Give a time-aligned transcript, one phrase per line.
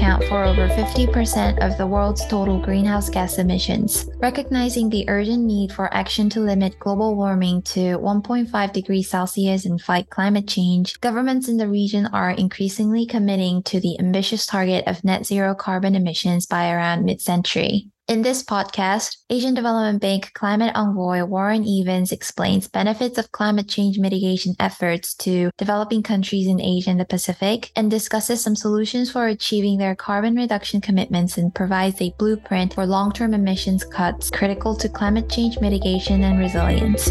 [0.00, 4.08] account for over 50% of the world's total greenhouse gas emissions.
[4.16, 9.78] Recognizing the urgent need for action to limit global warming to 1.5 degrees Celsius and
[9.78, 15.04] fight climate change, governments in the region are increasingly committing to the ambitious target of
[15.04, 17.90] net zero carbon emissions by around mid century.
[18.10, 24.00] In this podcast, Asian Development Bank climate envoy Warren Evans explains benefits of climate change
[24.00, 29.28] mitigation efforts to developing countries in Asia and the Pacific and discusses some solutions for
[29.28, 34.88] achieving their carbon reduction commitments and provides a blueprint for long-term emissions cuts critical to
[34.88, 37.10] climate change mitigation and resilience.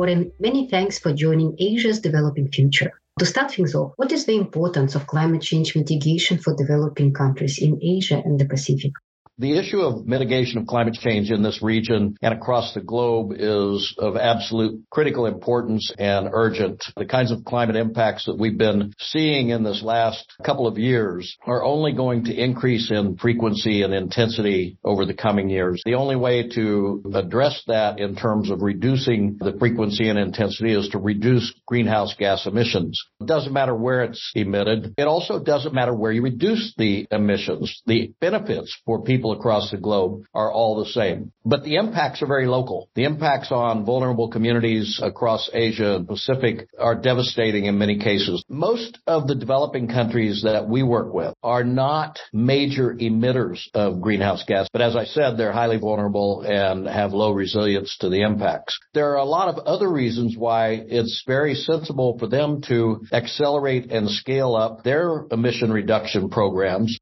[0.00, 0.32] Warren.
[0.40, 2.90] Many thanks for joining Asia's Developing Future.
[3.18, 7.58] To start things off, what is the importance of climate change mitigation for developing countries
[7.60, 8.92] in Asia and the Pacific?
[9.40, 13.94] The issue of mitigation of climate change in this region and across the globe is
[13.96, 16.84] of absolute critical importance and urgent.
[16.94, 21.38] The kinds of climate impacts that we've been seeing in this last couple of years
[21.46, 25.80] are only going to increase in frequency and intensity over the coming years.
[25.86, 30.90] The only way to address that in terms of reducing the frequency and intensity is
[30.90, 33.02] to reduce greenhouse gas emissions.
[33.22, 34.92] It doesn't matter where it's emitted.
[34.98, 37.80] It also doesn't matter where you reduce the emissions.
[37.86, 41.32] The benefits for people people across the globe are all the same.
[41.44, 42.88] But the impacts are very local.
[42.94, 48.44] The impacts on vulnerable communities across Asia and Pacific are devastating in many cases.
[48.48, 54.44] Most of the developing countries that we work with are not major emitters of greenhouse
[54.46, 58.78] gas, but as I said, they're highly vulnerable and have low resilience to the impacts.
[58.94, 63.90] There are a lot of other reasons why it's very sensible for them to accelerate
[63.90, 66.98] and scale up their emission reduction programs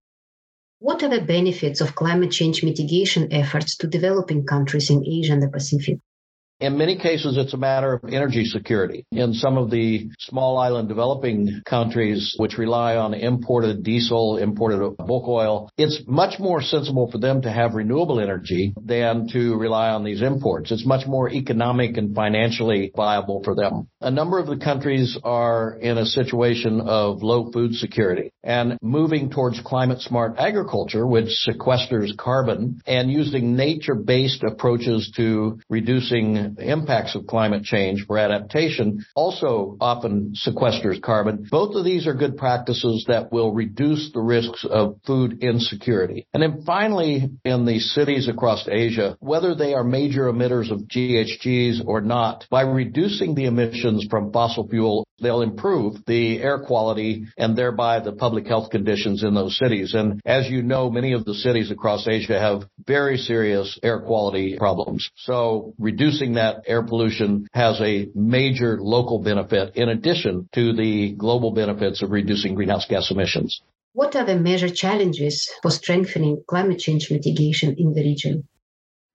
[0.81, 5.43] what are the benefits of climate change mitigation efforts to developing countries in Asia and
[5.43, 5.99] the Pacific?
[6.61, 9.07] In many cases, it's a matter of energy security.
[9.13, 15.29] In some of the small island developing countries, which rely on imported diesel, imported bulk
[15.29, 20.03] oil, it's much more sensible for them to have renewable energy than to rely on
[20.03, 20.73] these imports.
[20.73, 23.89] It's much more economic and financially viable for them.
[24.01, 29.31] A number of the countries are in a situation of low food security and moving
[29.31, 37.15] towards climate smart agriculture, which sequesters carbon and using nature based approaches to reducing impacts
[37.15, 41.47] of climate change for adaptation also often sequesters carbon.
[41.51, 46.27] Both of these are good practices that will reduce the risks of food insecurity.
[46.33, 51.85] And then finally, in the cities across Asia, whether they are major emitters of GHGs
[51.85, 57.57] or not, by reducing the emissions from fossil fuel they'll improve the air quality and
[57.57, 59.95] thereby the public health conditions in those cities.
[59.95, 64.57] And as you know, many of the cities across Asia have very serious air quality
[64.57, 65.11] problems.
[65.17, 71.53] So reducing that air pollution has a major local benefit in addition to the global
[71.53, 73.61] benefits of reducing greenhouse gas emissions.
[73.93, 78.47] What are the major challenges for strengthening climate change mitigation in the region?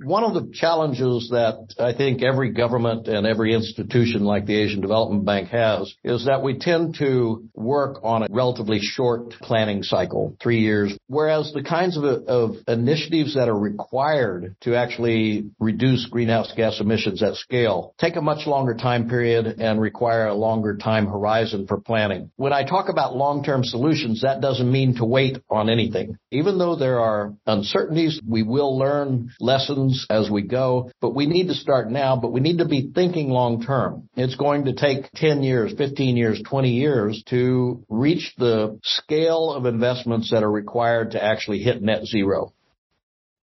[0.04, 4.82] One of the challenges that I think every government and every institution like the Asian
[4.82, 10.36] Development Bank has is that we tend to work on a relatively short planning cycle,
[10.44, 16.52] three years, whereas the kinds of, of initiatives that are required to actually reduce greenhouse
[16.56, 21.06] gas emissions at scale take a much longer time period and require a longer time
[21.06, 22.30] horizon for planning.
[22.36, 26.18] When I talk about long-term solutions, that doesn't mean to wait on anything.
[26.32, 31.48] Even though there are uncertainties, we will learn lessons as we go, but we need
[31.48, 34.10] to start now, but we need to be thinking long term.
[34.16, 39.66] It's going to take 10 years, 15 years, 20 years to reach the scale of
[39.66, 42.54] investments that are required to actually hit net zero.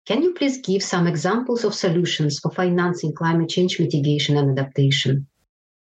[0.07, 5.27] Can you please give some examples of solutions for financing climate change mitigation and adaptation?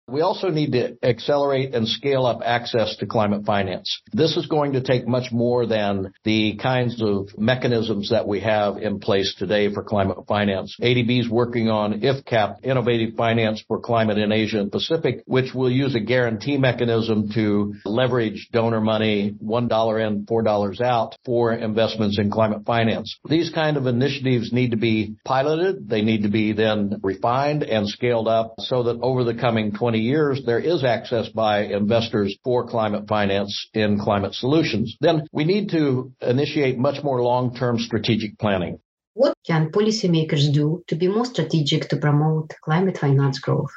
[0.07, 4.01] We also need to accelerate and scale up access to climate finance.
[4.13, 8.77] This is going to take much more than the kinds of mechanisms that we have
[8.77, 10.77] in place today for climate finance.
[10.79, 15.71] ADB is working on IFCAP, Innovative Finance for Climate in Asia and Pacific, which will
[15.71, 22.29] use a guarantee mechanism to leverage donor money, $1 in, $4 out for investments in
[22.29, 23.17] climate finance.
[23.27, 25.89] These kind of initiatives need to be piloted.
[25.89, 29.94] They need to be then refined and scaled up so that over the coming 20
[29.95, 34.97] 20 years, there is access by investors for climate finance in climate solutions.
[34.99, 38.79] Then we need to initiate much more long-term strategic planning.
[39.13, 43.71] What can policymakers do to be more strategic to promote climate finance growth?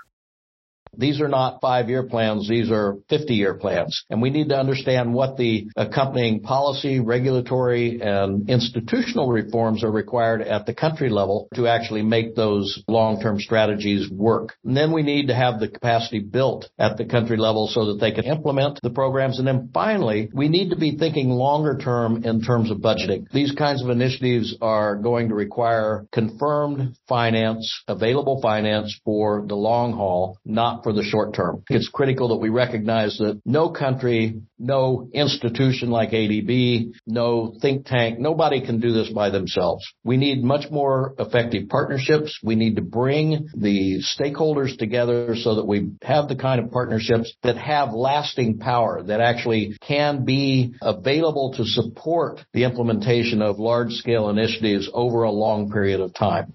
[0.96, 2.49] These are not five year plans.
[2.49, 4.05] These are 50 year plans.
[4.11, 10.43] And we need to understand what the accompanying policy, regulatory, and institutional reforms are required
[10.43, 14.56] at the country level to actually make those long term strategies work.
[14.64, 18.00] And then we need to have the capacity built at the country level so that
[18.00, 19.38] they can implement the programs.
[19.38, 23.26] And then finally, we need to be thinking longer term in terms of budgeting.
[23.32, 29.93] These kinds of initiatives are going to require confirmed finance, available finance for the long
[29.93, 31.62] haul, not for the short term.
[31.69, 38.19] It's critical that we recognize that no country, no institution like ADB, no think tank,
[38.19, 39.84] nobody can do this by themselves.
[40.04, 42.38] We need much more effective partnerships.
[42.42, 47.32] We need to bring the stakeholders together so that we have the kind of partnerships
[47.42, 53.92] that have lasting power, that actually can be available to support the implementation of large
[53.92, 56.54] scale initiatives over a long period of time.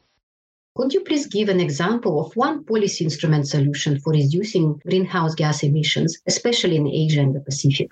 [0.76, 5.62] Could you please give an example of one policy instrument solution for reducing greenhouse gas
[5.62, 7.92] emissions, especially in Asia and the Pacific?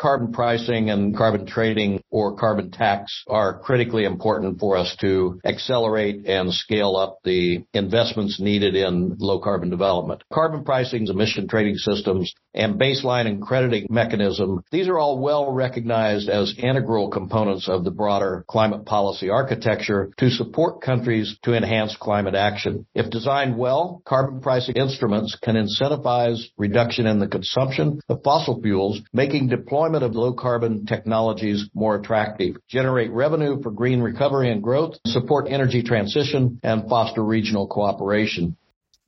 [0.00, 6.26] Carbon pricing and carbon trading or carbon tax are critically important for us to accelerate
[6.26, 10.22] and scale up the investments needed in low carbon development.
[10.32, 16.30] Carbon pricing, emission trading systems, and baseline and crediting mechanism, these are all well recognized
[16.30, 22.34] as integral components of the broader climate policy architecture to support countries to enhance climate
[22.34, 22.86] action.
[22.94, 29.00] If designed well, carbon pricing instruments can incentivize reduction in the consumption of fossil fuels,
[29.12, 34.62] making deployment deployment of low carbon technologies more attractive, generate revenue for green recovery and
[34.62, 38.56] growth, support energy transition, and foster regional cooperation.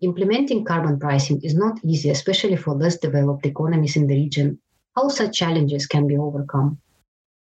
[0.00, 4.58] Implementing carbon pricing is not easy, especially for less developed economies in the region.
[4.96, 6.79] How such challenges can be overcome?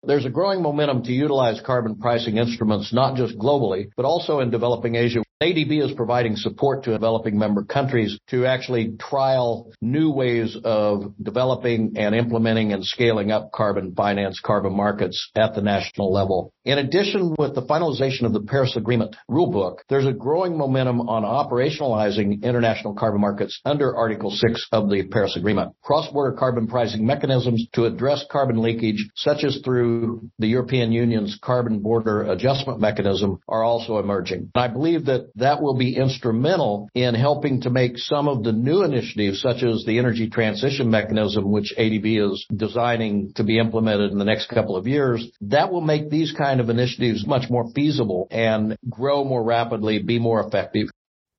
[0.04, 4.52] There's a growing momentum to utilize carbon pricing instruments not just globally, but also in
[4.52, 5.24] developing Asia.
[5.42, 11.94] ADB is providing support to developing member countries to actually trial new ways of developing
[11.98, 16.54] and implementing and scaling up carbon finance, carbon markets at the national level.
[16.64, 21.24] In addition, with the finalization of the Paris Agreement rulebook, there's a growing momentum on
[21.24, 25.74] operationalizing international carbon markets under Article 6 of the Paris Agreement.
[25.82, 31.80] Cross-border carbon pricing mechanisms to address carbon leakage, such as through the European Union's carbon
[31.80, 34.52] border adjustment mechanism, are also emerging.
[34.54, 38.83] I believe that that will be instrumental in helping to make some of the new
[38.83, 44.18] initiatives, such as the energy transition mechanism, which ADB is designing to be implemented in
[44.18, 48.28] the next couple of years, that will make these kind of initiatives much more feasible
[48.31, 50.89] and grow more rapidly, be more effective.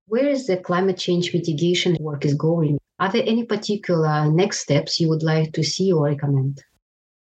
[0.06, 2.78] Where is the climate change mitigation work is going?
[2.98, 6.62] Are there any particular next steps you would like to see or recommend?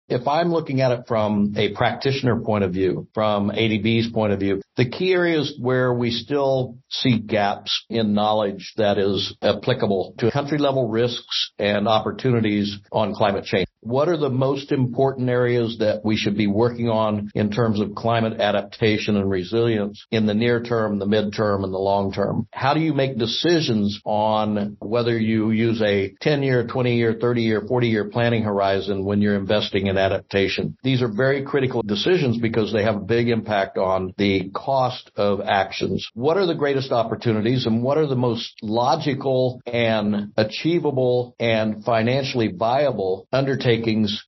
[0.09, 4.39] If I'm looking at it from a practitioner point of view, from ADB's point of
[4.39, 10.31] view, the key areas where we still see gaps in knowledge that is applicable to
[10.31, 13.66] country level risks and opportunities on climate change.
[13.87, 17.95] What are the most important areas that we should be working on in terms of
[17.95, 22.49] climate adaptation and resilience in the near term, the midterm, and the long term?
[22.53, 27.43] How do you make decisions on whether you use a 10 year, 20 year, 30
[27.43, 30.77] year, 40 year planning horizon when you're investing in adaptation?
[30.83, 35.41] These are very critical decisions because they have a big impact on the cost of
[35.41, 36.09] actions.
[36.15, 42.49] What are the greatest opportunities and what are the most logical and achievable and financially
[42.49, 43.76] viable undertakings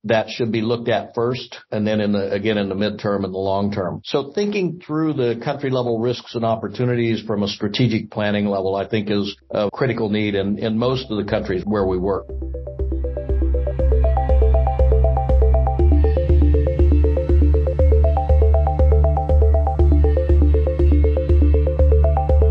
[0.03, 3.33] that should be looked at first and then in the, again in the midterm and
[3.33, 4.01] the long term.
[4.05, 8.87] So thinking through the country level risks and opportunities from a strategic planning level, I
[8.87, 12.27] think is a critical need in, in most of the countries where we work.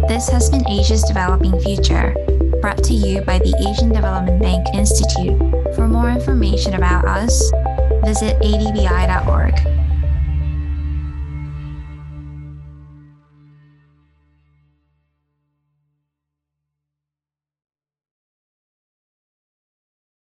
[0.09, 2.13] This has been Asia's Developing Future,
[2.61, 5.39] brought to you by the Asian Development Bank Institute.
[5.75, 7.51] For more information about us,
[8.05, 9.78] visit adbi.org.